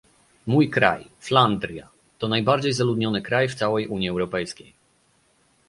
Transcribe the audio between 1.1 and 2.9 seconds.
Flandria, to najbardziej